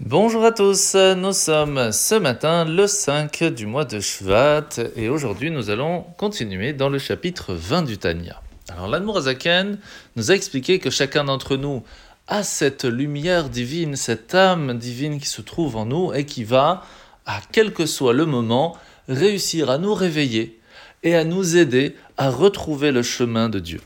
[0.00, 5.50] Bonjour à tous, nous sommes ce matin le 5 du mois de Shvat et aujourd'hui
[5.50, 8.40] nous allons continuer dans le chapitre 20 du Tanya.
[8.68, 9.76] Alors l'Admorazaken
[10.14, 11.82] nous a expliqué que chacun d'entre nous
[12.28, 16.84] a cette lumière divine, cette âme divine qui se trouve en nous et qui va,
[17.26, 18.76] à quel que soit le moment,
[19.08, 20.60] réussir à nous réveiller
[21.02, 23.80] et à nous aider à retrouver le chemin de Dieu.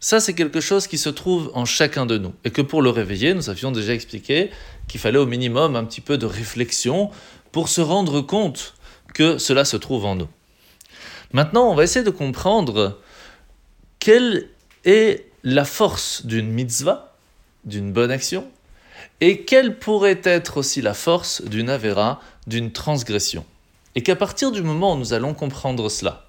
[0.00, 2.32] Ça, c'est quelque chose qui se trouve en chacun de nous.
[2.44, 4.50] Et que pour le réveiller, nous avions déjà expliqué
[4.86, 7.10] qu'il fallait au minimum un petit peu de réflexion
[7.50, 8.74] pour se rendre compte
[9.14, 10.28] que cela se trouve en nous.
[11.32, 13.00] Maintenant, on va essayer de comprendre
[13.98, 14.48] quelle
[14.84, 17.16] est la force d'une mitzvah,
[17.64, 18.48] d'une bonne action,
[19.20, 23.44] et quelle pourrait être aussi la force d'une avera, d'une transgression.
[23.96, 26.27] Et qu'à partir du moment où nous allons comprendre cela,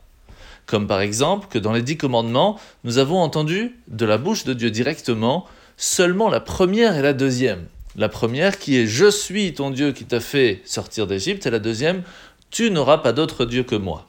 [0.69, 4.53] comme par exemple que dans les dix commandements, nous avons entendu de la bouche de
[4.53, 5.47] Dieu directement
[5.77, 7.65] seulement la première et la deuxième.
[7.95, 11.57] La première qui est Je suis ton Dieu qui t'a fait sortir d'Égypte et la
[11.57, 12.03] deuxième
[12.51, 14.05] Tu n'auras pas d'autre Dieu que moi.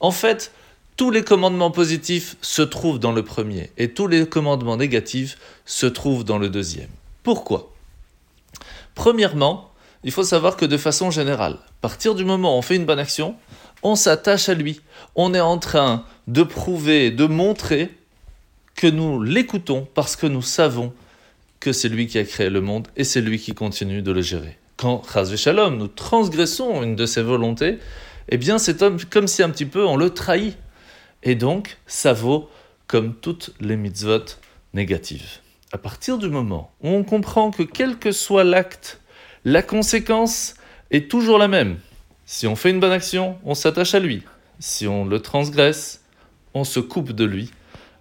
[0.00, 0.50] En fait,
[0.96, 5.86] tous les commandements positifs se trouvent dans le premier et tous les commandements négatifs se
[5.86, 6.90] trouvent dans le deuxième.
[7.22, 7.72] Pourquoi?
[8.96, 9.70] Premièrement,
[10.02, 12.86] il faut savoir que de façon générale, à partir du moment où on fait une
[12.86, 13.36] bonne action,
[13.82, 14.80] on s'attache à lui.
[15.14, 17.90] On est en train de prouver, de montrer
[18.74, 20.92] que nous l'écoutons parce que nous savons
[21.60, 24.22] que c'est lui qui a créé le monde et c'est lui qui continue de le
[24.22, 24.58] gérer.
[24.76, 25.02] Quand,
[25.36, 27.78] Shalom, nous transgressons une de ses volontés,
[28.28, 30.56] eh bien c'est comme si un petit peu on le trahit.
[31.22, 32.50] Et donc, ça vaut
[32.88, 34.24] comme toutes les mitzvot
[34.74, 35.38] négatives.
[35.70, 39.00] À partir du moment où on comprend que quel que soit l'acte,
[39.44, 40.54] la conséquence
[40.90, 41.78] est toujours la même,
[42.32, 44.22] si on fait une bonne action, on s'attache à lui.
[44.58, 46.02] Si on le transgresse,
[46.54, 47.50] on se coupe de lui.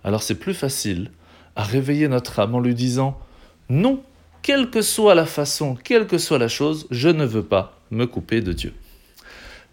[0.06, 1.12] Alors c'est plus facile
[1.58, 3.20] à réveiller notre âme en lui disant
[3.68, 4.02] non,
[4.42, 8.06] quelle que soit la façon, quelle que soit la chose, je ne veux pas me
[8.06, 8.74] couper de Dieu.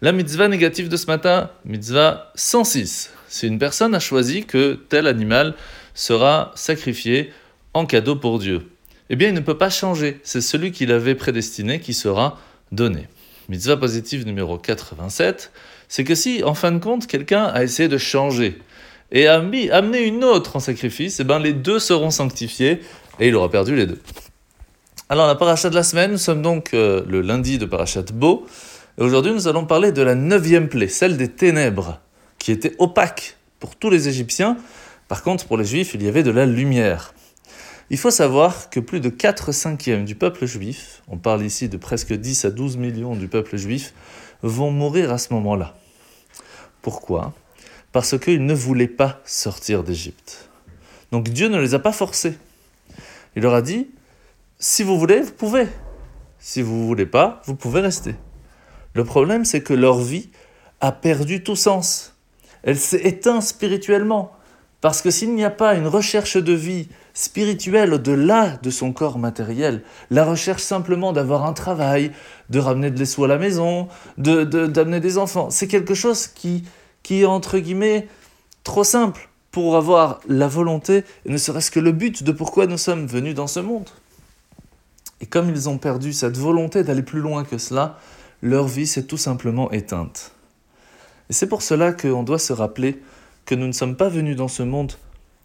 [0.01, 3.13] La mitzvah négative de ce matin, mitzvah 106.
[3.29, 5.55] Si une personne a choisi que tel animal
[5.93, 7.31] sera sacrifié
[7.73, 8.69] en cadeau pour Dieu,
[9.09, 10.19] eh bien il ne peut pas changer.
[10.23, 12.37] C'est celui qu'il avait prédestiné qui sera
[12.73, 13.07] donné
[13.49, 15.51] mitzvah positive numéro 87,
[15.87, 18.59] c'est que si, en fin de compte, quelqu'un a essayé de changer
[19.11, 22.79] et a amené une autre en sacrifice, eh ben, les deux seront sanctifiés
[23.19, 23.99] et il aura perdu les deux.
[25.09, 28.45] Alors, la paracha de la semaine, nous sommes donc euh, le lundi de parachat Beau,
[28.99, 31.99] et aujourd'hui nous allons parler de la neuvième plaie, celle des ténèbres,
[32.37, 34.57] qui était opaque pour tous les Égyptiens.
[35.07, 37.13] Par contre, pour les Juifs, il y avait de la lumière.
[37.91, 41.77] Il faut savoir que plus de 4 cinquièmes du peuple juif, on parle ici de
[41.77, 43.93] presque 10 à 12 millions du peuple juif,
[44.43, 45.75] vont mourir à ce moment-là.
[46.83, 47.33] Pourquoi?
[47.91, 50.49] Parce qu'ils ne voulaient pas sortir d'Égypte.
[51.11, 52.37] Donc Dieu ne les a pas forcés.
[53.35, 53.89] Il leur a dit,
[54.59, 55.67] si vous voulez, vous pouvez.
[56.37, 58.13] Si vous ne voulez pas, vous pouvez rester.
[58.93, 60.29] Le problème, c'est que leur vie
[60.79, 62.15] a perdu tout sens.
[62.61, 64.31] Elle s'est éteinte spirituellement.
[64.81, 66.87] Parce que s'il n'y a pas une recherche de vie
[67.19, 72.13] spirituelle au-delà de son corps matériel, la recherche simplement d'avoir un travail,
[72.49, 76.63] de ramener de l'essoie à la maison, de, d'amener des enfants, c'est quelque chose qui,
[77.03, 78.07] qui est entre guillemets
[78.63, 82.77] trop simple pour avoir la volonté, et ne serait-ce que le but de pourquoi nous
[82.77, 83.89] sommes venus dans ce monde.
[85.19, 87.99] Et comme ils ont perdu cette volonté d'aller plus loin que cela,
[88.41, 90.31] leur vie s'est tout simplement éteinte.
[91.29, 93.01] Et c'est pour cela qu'on doit se rappeler
[93.45, 94.93] que nous ne sommes pas venus dans ce monde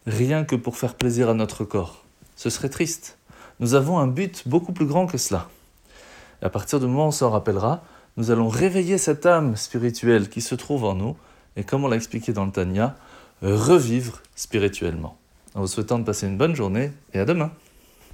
[0.05, 2.03] rien que pour faire plaisir à notre corps.
[2.35, 3.17] Ce serait triste.
[3.59, 5.49] Nous avons un but beaucoup plus grand que cela.
[6.41, 7.83] à partir du moment où on s'en rappellera,
[8.17, 11.15] nous allons réveiller cette âme spirituelle qui se trouve en nous
[11.55, 12.95] et, comme on l'a expliqué dans le Tanya,
[13.41, 15.17] revivre spirituellement.
[15.53, 17.51] En vous souhaitant de passer une bonne journée et à demain.